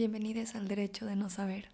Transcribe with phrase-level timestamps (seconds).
[0.00, 1.68] Bienvenidos al Derecho de No Saber.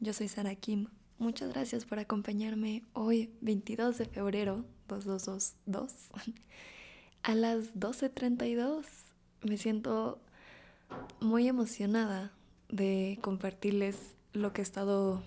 [0.00, 0.88] Yo soy Sara Kim.
[1.18, 5.92] Muchas gracias por acompañarme hoy, 22 de febrero 2222,
[7.22, 8.86] a las 12.32.
[9.42, 10.20] Me siento
[11.20, 12.32] muy emocionada
[12.70, 15.22] de compartirles lo que he estado,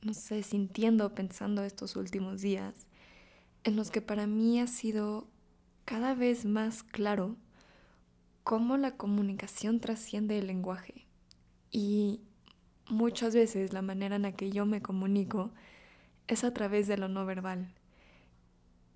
[0.00, 2.86] no sé, sintiendo, pensando estos últimos días,
[3.64, 5.28] en los que para mí ha sido
[5.84, 7.36] cada vez más claro
[8.42, 11.09] cómo la comunicación trasciende el lenguaje.
[11.70, 12.20] Y
[12.88, 15.50] muchas veces la manera en la que yo me comunico
[16.26, 17.72] es a través de lo no verbal.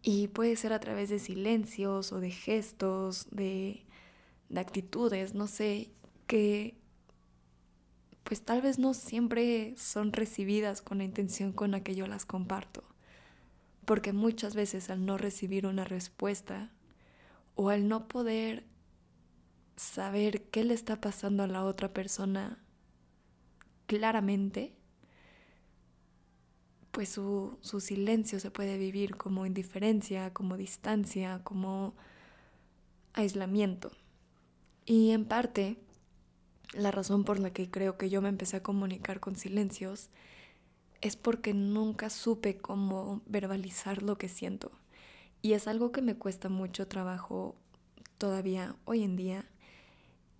[0.02, 3.86] Y puede ser a través de silencios o de gestos, de,
[4.48, 5.90] de actitudes, no sé,
[6.26, 6.76] que
[8.24, 12.24] pues tal vez no siempre son recibidas con la intención con la que yo las
[12.24, 12.82] comparto.
[13.84, 16.70] Porque muchas veces al no recibir una respuesta
[17.54, 18.64] o al no poder
[19.76, 22.63] saber qué le está pasando a la otra persona
[23.86, 24.74] claramente,
[26.90, 31.94] pues su, su, silencio se puede vivir como indiferencia, como distancia, como
[33.14, 33.90] aislamiento.
[34.86, 35.78] Y en parte,
[36.72, 40.10] la razón por la que creo que yo me empecé a comunicar con silencios
[41.00, 44.72] es porque nunca supe cómo verbalizar lo que siento.
[45.42, 47.56] Y es algo que me cuesta mucho trabajo
[48.16, 49.44] todavía hoy en día.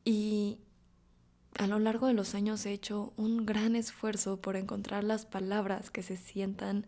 [0.05, 0.58] Y
[1.58, 5.91] a lo largo de los años he hecho un gran esfuerzo por encontrar las palabras
[5.91, 6.86] que se sientan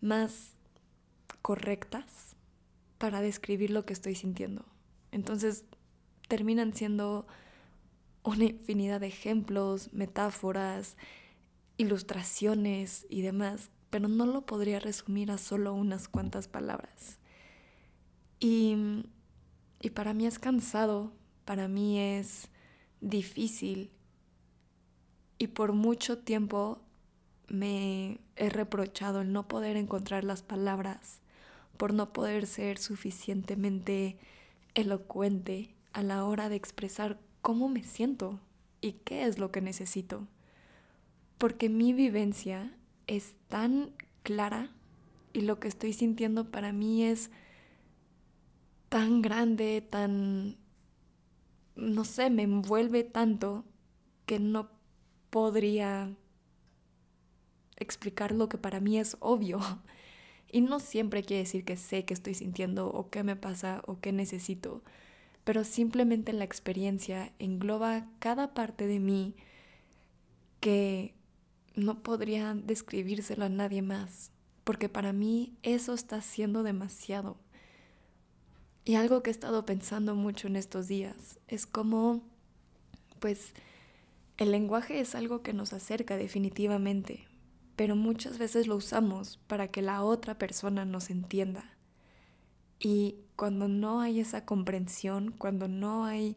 [0.00, 0.52] más
[1.42, 2.34] correctas
[2.98, 4.64] para describir lo que estoy sintiendo.
[5.12, 5.64] Entonces
[6.28, 7.26] terminan siendo
[8.22, 10.96] una infinidad de ejemplos, metáforas,
[11.76, 17.18] ilustraciones y demás, pero no lo podría resumir a solo unas cuantas palabras.
[18.38, 19.04] Y,
[19.80, 21.12] y para mí es cansado,
[21.44, 22.48] para mí es
[23.00, 23.90] difícil
[25.38, 26.80] y por mucho tiempo
[27.48, 31.20] me he reprochado el no poder encontrar las palabras,
[31.76, 34.18] por no poder ser suficientemente
[34.74, 38.38] elocuente a la hora de expresar cómo me siento
[38.80, 40.28] y qué es lo que necesito.
[41.38, 42.72] Porque mi vivencia
[43.06, 44.70] es tan clara
[45.32, 47.30] y lo que estoy sintiendo para mí es
[48.88, 50.56] tan grande, tan
[51.76, 53.64] no sé, me envuelve tanto
[54.26, 54.70] que no
[55.30, 56.14] podría
[57.76, 59.60] explicar lo que para mí es obvio.
[60.52, 64.00] Y no siempre quiere decir que sé qué estoy sintiendo o qué me pasa o
[64.00, 64.82] qué necesito,
[65.44, 69.36] pero simplemente la experiencia engloba cada parte de mí
[70.58, 71.14] que
[71.76, 74.32] no podría describírselo a nadie más,
[74.64, 77.36] porque para mí eso está siendo demasiado.
[78.90, 82.24] Y algo que he estado pensando mucho en estos días es cómo,
[83.20, 83.54] pues,
[84.36, 87.28] el lenguaje es algo que nos acerca definitivamente,
[87.76, 91.76] pero muchas veces lo usamos para que la otra persona nos entienda.
[92.80, 96.36] Y cuando no hay esa comprensión, cuando no hay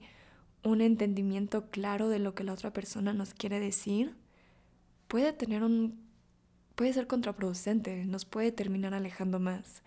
[0.63, 4.15] un entendimiento claro de lo que la otra persona nos quiere decir,
[5.07, 6.03] puede tener un
[6.75, 9.81] puede ser contraproducente, nos puede terminar alejando más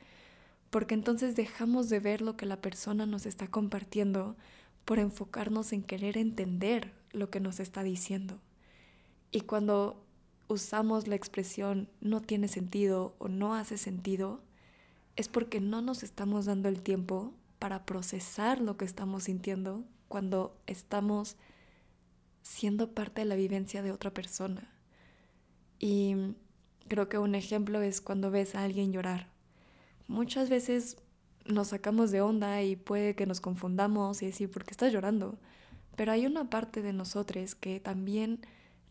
[0.71, 4.37] porque entonces dejamos de ver lo que la persona nos está compartiendo
[4.84, 8.41] por enfocarnos en querer entender lo que nos está diciendo.
[9.31, 10.04] Y cuando
[10.49, 14.41] usamos la expresión no tiene sentido o no hace sentido,
[15.16, 20.56] es porque no nos estamos dando el tiempo para procesar lo que estamos sintiendo cuando
[20.66, 21.37] estamos
[22.43, 24.71] siendo parte de la vivencia de otra persona.
[25.78, 26.15] Y
[26.87, 29.36] creo que un ejemplo es cuando ves a alguien llorar
[30.09, 30.97] muchas veces
[31.44, 35.39] nos sacamos de onda y puede que nos confundamos y decir, ¿por qué estás llorando?
[35.97, 38.41] Pero hay una parte de nosotros que también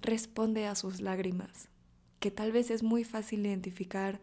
[0.02, 1.70] responde a sus lágrimas,
[2.20, 4.22] que tal vez es muy fácil identificar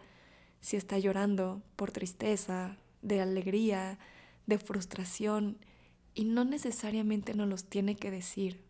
[0.61, 3.99] si está llorando por tristeza, de alegría,
[4.47, 5.59] de frustración,
[6.15, 8.63] y no necesariamente nos los tiene que decir.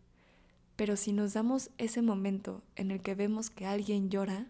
[0.77, 4.47] Pero si nos damos ese momento en el que vemos que alguien llora,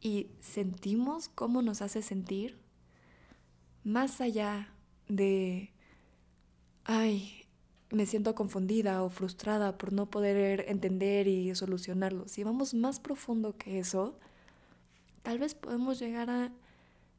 [0.00, 2.58] y sentimos cómo nos hace sentir,
[3.84, 4.72] más allá
[5.08, 5.70] de,
[6.84, 7.46] ay,
[7.90, 13.56] me siento confundida o frustrada por no poder entender y solucionarlo, si vamos más profundo
[13.56, 14.18] que eso,
[15.22, 16.52] tal vez podemos llegar a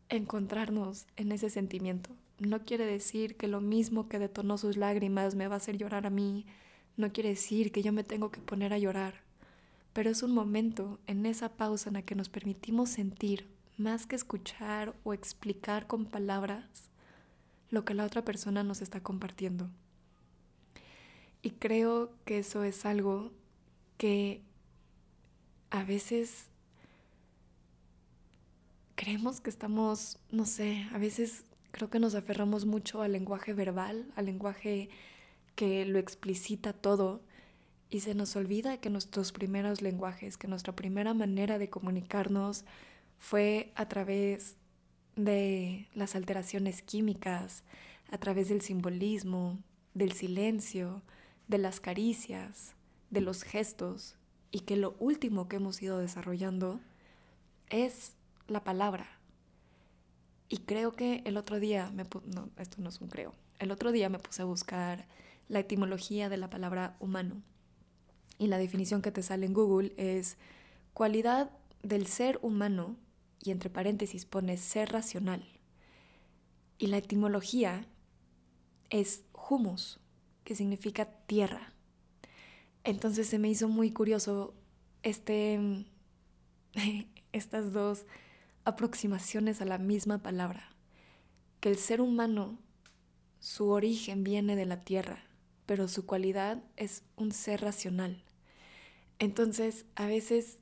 [0.09, 2.11] encontrarnos en ese sentimiento.
[2.39, 6.05] No quiere decir que lo mismo que detonó sus lágrimas me va a hacer llorar
[6.05, 6.45] a mí,
[6.95, 9.26] no quiere decir que yo me tengo que poner a llorar
[9.97, 13.47] pero es un momento en esa pausa en la que nos permitimos sentir,
[13.79, 16.91] más que escuchar o explicar con palabras,
[17.71, 19.71] lo que la otra persona nos está compartiendo.
[21.41, 23.31] Y creo que eso es algo
[23.97, 24.43] que
[25.71, 26.45] a veces
[28.93, 34.05] creemos que estamos, no sé, a veces creo que nos aferramos mucho al lenguaje verbal,
[34.15, 34.91] al lenguaje
[35.55, 37.23] que lo explicita todo
[37.89, 42.65] y se nos olvida que nuestros primeros lenguajes, que nuestra primera manera de comunicarnos
[43.19, 44.57] fue a través
[45.15, 47.63] de las alteraciones químicas,
[48.11, 49.57] a través del simbolismo,
[49.93, 51.01] del silencio,
[51.47, 52.75] de las caricias,
[53.09, 54.15] de los gestos,
[54.51, 56.79] y que lo último que hemos ido desarrollando
[57.69, 58.13] es
[58.47, 59.07] la palabra.
[60.49, 63.91] Y creo que el otro día, me no, esto no es un creo, el otro
[63.91, 65.07] día me puse a buscar
[65.49, 67.41] la etimología de la palabra humano.
[68.37, 70.37] Y la definición que te sale en Google es
[70.93, 71.51] cualidad
[71.83, 72.95] del ser humano,
[73.43, 75.47] y entre paréntesis pone ser racional.
[76.77, 77.85] Y la etimología
[78.89, 79.99] es humus,
[80.43, 81.73] que significa tierra.
[82.83, 84.53] Entonces se me hizo muy curioso
[85.03, 85.85] este,
[87.31, 88.05] estas dos
[88.63, 90.69] aproximaciones a la misma palabra,
[91.59, 92.57] que el ser humano,
[93.39, 95.23] su origen viene de la tierra,
[95.65, 98.23] pero su cualidad es un ser racional.
[99.19, 100.59] Entonces, a veces,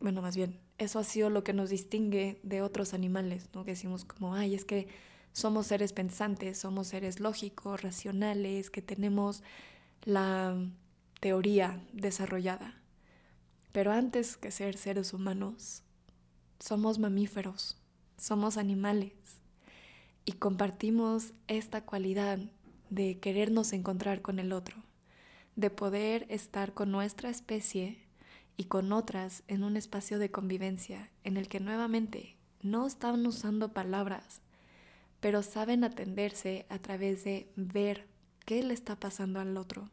[0.00, 3.64] bueno, más bien, eso ha sido lo que nos distingue de otros animales, ¿no?
[3.64, 4.88] Que decimos como, ay, es que
[5.32, 9.42] somos seres pensantes, somos seres lógicos, racionales, que tenemos
[10.04, 10.56] la
[11.20, 12.80] teoría desarrollada.
[13.72, 15.82] Pero antes que ser seres humanos,
[16.58, 17.78] somos mamíferos,
[18.16, 19.12] somos animales
[20.24, 22.38] y compartimos esta cualidad
[22.90, 24.76] de querernos encontrar con el otro,
[25.60, 27.98] de poder estar con nuestra especie
[28.56, 33.72] y con otras en un espacio de convivencia en el que nuevamente no están usando
[33.72, 34.40] palabras,
[35.20, 38.06] pero saben atenderse a través de ver
[38.46, 39.90] qué le está pasando al otro,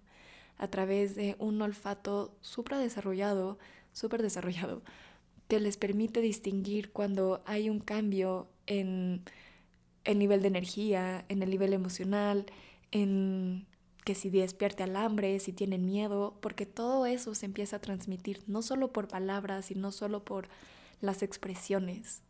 [0.57, 3.59] a través de un olfato súper desarrollado,
[3.91, 4.83] súper desarrollado,
[5.49, 9.23] que les permite distinguir cuando hay un cambio en
[10.05, 12.45] el nivel de energía, en el nivel emocional,
[12.91, 13.67] en
[14.07, 18.41] que si despierte al hambre, si tienen miedo, porque todo eso se empieza a transmitir,
[18.47, 20.47] no solo por palabras y no solo por
[21.01, 22.21] las expresiones,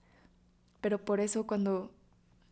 [0.82, 1.92] pero por eso cuando,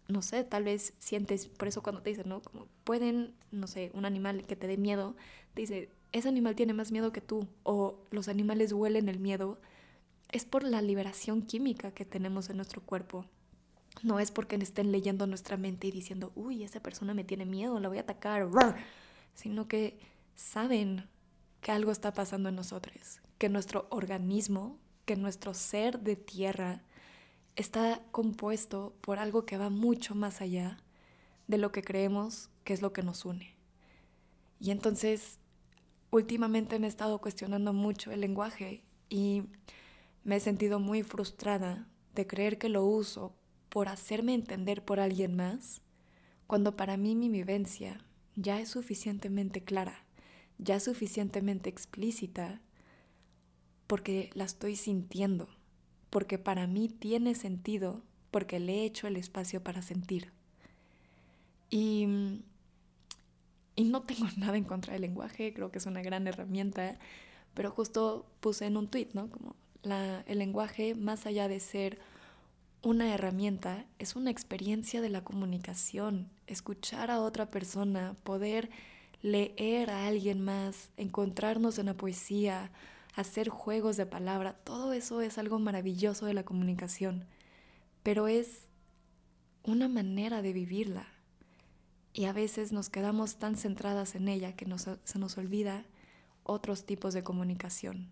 [0.07, 2.43] no sé, tal vez sientes, por eso cuando te dicen, ¿no?
[2.43, 5.15] Como pueden, no sé, un animal que te dé miedo,
[5.55, 9.57] te dice, ese animal tiene más miedo que tú, o los animales huelen el miedo,
[10.31, 13.25] es por la liberación química que tenemos en nuestro cuerpo.
[14.03, 17.79] No es porque estén leyendo nuestra mente y diciendo, uy, esa persona me tiene miedo,
[17.79, 18.47] la voy a atacar
[19.35, 19.99] sino que
[20.35, 21.07] saben
[21.61, 26.83] que algo está pasando en nosotros, que nuestro organismo, que nuestro ser de tierra
[27.55, 30.77] está compuesto por algo que va mucho más allá
[31.47, 33.55] de lo que creemos que es lo que nos une.
[34.59, 35.39] Y entonces,
[36.11, 39.43] últimamente me he estado cuestionando mucho el lenguaje y
[40.23, 43.35] me he sentido muy frustrada de creer que lo uso
[43.69, 45.81] por hacerme entender por alguien más,
[46.47, 48.05] cuando para mí mi vivencia
[48.35, 50.03] ya es suficientemente clara,
[50.57, 52.61] ya suficientemente explícita,
[53.87, 55.47] porque la estoy sintiendo,
[56.09, 58.01] porque para mí tiene sentido,
[58.31, 60.31] porque le he hecho el espacio para sentir.
[61.69, 62.07] Y,
[63.75, 66.97] y no tengo nada en contra del lenguaje, creo que es una gran herramienta,
[67.53, 69.29] pero justo puse en un tweet, ¿no?
[69.29, 69.55] Como
[70.27, 71.99] el lenguaje, más allá de ser
[72.85, 78.69] una herramienta, es una experiencia de la comunicación, escuchar a otra persona, poder
[79.23, 82.71] leer a alguien más, encontrarnos en la poesía,
[83.15, 87.25] hacer juegos de palabra, todo eso es algo maravilloso de la comunicación,
[88.03, 88.67] pero es
[89.63, 91.07] una manera de vivirla.
[92.13, 94.67] Y a veces nos quedamos tan centradas en ella que
[95.05, 95.85] se nos olvida
[96.43, 98.11] otros tipos de comunicación.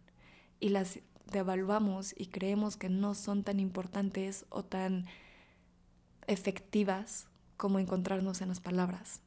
[0.59, 0.99] Y las
[1.31, 5.05] devaluamos y creemos que no son tan importantes o tan
[6.27, 7.27] efectivas
[7.57, 9.21] como encontrarnos en las palabras.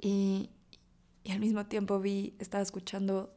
[0.00, 0.50] Y,
[1.24, 3.34] y al mismo tiempo vi, estaba escuchando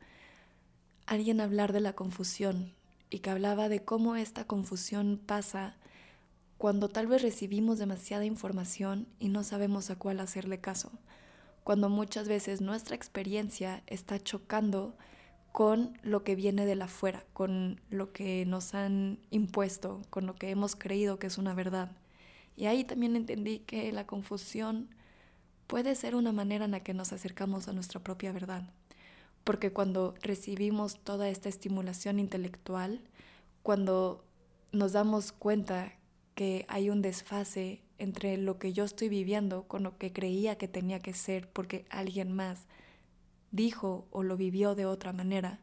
[1.05, 2.73] a alguien hablar de la confusión
[3.09, 5.77] y que hablaba de cómo esta confusión pasa
[6.57, 10.91] cuando tal vez recibimos demasiada información y no sabemos a cuál hacerle caso,
[11.63, 14.95] cuando muchas veces nuestra experiencia está chocando
[15.51, 20.35] con lo que viene de la afuera, con lo que nos han impuesto, con lo
[20.35, 21.91] que hemos creído que es una verdad.
[22.55, 24.89] Y ahí también entendí que la confusión
[25.67, 28.69] puede ser una manera en la que nos acercamos a nuestra propia verdad.
[29.43, 33.01] Porque cuando recibimos toda esta estimulación intelectual,
[33.63, 34.23] cuando
[34.71, 35.93] nos damos cuenta
[36.35, 40.67] que hay un desfase entre lo que yo estoy viviendo con lo que creía que
[40.67, 42.67] tenía que ser porque alguien más
[43.51, 45.59] dijo o lo vivió de otra manera,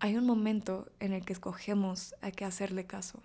[0.00, 3.22] hay un momento en el que escogemos a qué hacerle caso.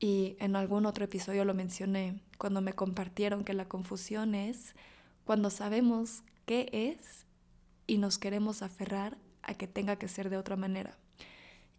[0.00, 4.74] Y en algún otro episodio lo mencioné, cuando me compartieron que la confusión es
[5.24, 7.26] cuando sabemos qué es
[7.86, 10.98] y nos queremos aferrar a que tenga que ser de otra manera.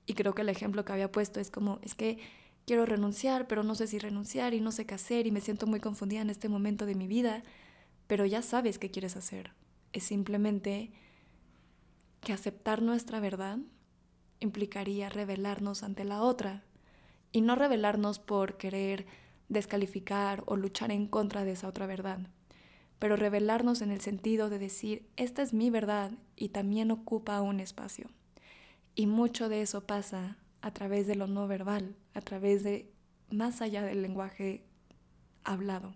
[0.05, 2.19] Y creo que el ejemplo que había puesto es como, es que
[2.65, 5.67] quiero renunciar, pero no sé si renunciar y no sé qué hacer y me siento
[5.67, 7.43] muy confundida en este momento de mi vida,
[8.07, 9.51] pero ya sabes qué quieres hacer.
[9.95, 10.91] Es simplemente
[12.19, 13.59] que aceptar nuestra verdad
[14.41, 16.65] implicaría revelarnos ante la otra
[17.31, 19.05] y no revelarnos por querer
[19.47, 22.19] descalificar o luchar en contra de esa otra verdad,
[22.99, 27.61] pero revelarnos en el sentido de decir, esta es mi verdad y también ocupa un
[27.61, 28.09] espacio.
[28.95, 32.91] Y mucho de eso pasa a través de lo no verbal, a través de
[33.29, 34.65] más allá del lenguaje
[35.45, 35.95] hablado.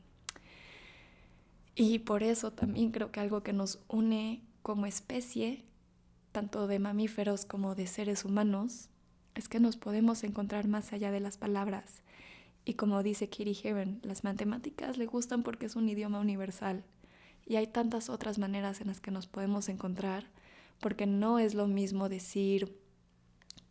[1.82, 5.64] Y por eso también creo que algo que nos une como especie,
[6.34, 8.90] tanto de mamíferos como de seres humanos,
[9.34, 12.02] es que nos podemos encontrar más allá de las palabras.
[12.66, 16.84] Y como dice Kitty Heaven, las matemáticas le gustan porque es un idioma universal.
[17.46, 20.30] Y hay tantas otras maneras en las que nos podemos encontrar,
[20.82, 22.78] porque no es lo mismo decir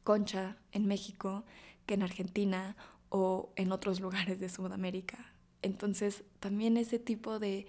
[0.02, 1.44] concha en México
[1.84, 2.74] que en Argentina
[3.10, 5.30] o en otros lugares de Sudamérica.
[5.60, 7.66] Entonces, también ese tipo de,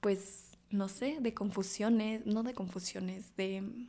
[0.00, 3.88] pues, no sé, de confusiones, no de confusiones, de,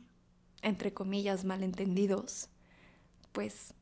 [0.62, 2.48] entre comillas, malentendidos,
[3.32, 3.74] pues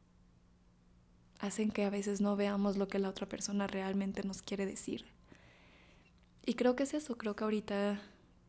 [1.41, 5.07] hacen que a veces no veamos lo que la otra persona realmente nos quiere decir.
[6.45, 8.01] Y creo que es eso, creo que ahorita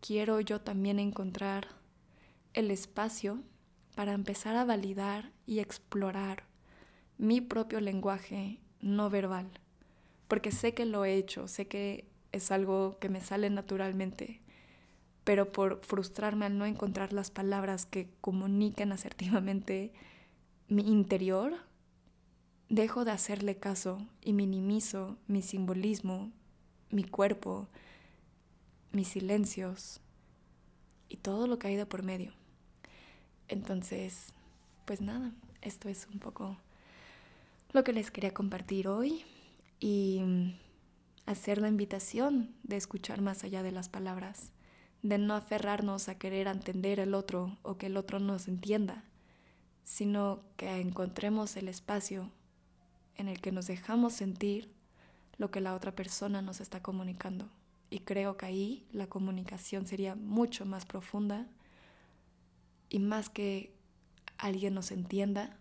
[0.01, 1.67] quiero yo también encontrar
[2.53, 3.41] el espacio
[3.95, 6.43] para empezar a validar y explorar
[7.17, 9.50] mi propio lenguaje no verbal,
[10.27, 14.41] porque sé que lo he hecho, sé que es algo que me sale naturalmente,
[15.23, 19.93] pero por frustrarme al no encontrar las palabras que comuniquen asertivamente
[20.67, 21.53] mi interior,
[22.69, 26.31] dejo de hacerle caso y minimizo mi simbolismo,
[26.89, 27.67] mi cuerpo,
[28.91, 30.00] mis silencios
[31.09, 32.33] y todo lo que ha ido por medio.
[33.50, 34.33] Entonces,
[34.85, 36.57] pues nada, esto es un poco
[37.73, 39.23] lo que les quería compartir hoy
[39.79, 40.21] y
[41.25, 44.51] hacer la invitación de escuchar más allá de las palabras,
[45.01, 49.04] de no aferrarnos a querer entender el otro o que el otro nos entienda,
[49.84, 52.32] sino que encontremos el espacio
[53.16, 54.72] en el que nos dejamos sentir
[55.38, 57.50] lo que la otra persona nos está comunicando.
[57.90, 61.48] Y creo que ahí la comunicación sería mucho más profunda
[62.90, 63.74] y más que
[64.38, 65.58] alguien nos entienda,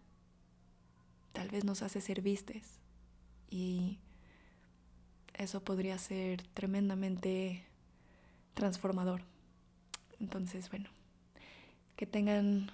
[1.32, 2.78] tal vez nos hace ser vistes.
[3.50, 3.98] Y
[5.40, 7.64] eso podría ser tremendamente
[8.54, 9.22] transformador.
[10.20, 10.90] Entonces, bueno,
[11.96, 12.70] que tengan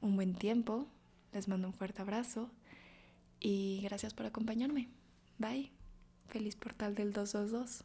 [0.00, 0.86] un buen tiempo.
[1.32, 2.50] Les mando un fuerte abrazo
[3.38, 4.88] y gracias por acompañarme.
[5.38, 5.70] Bye.
[6.28, 7.84] Feliz portal del 222.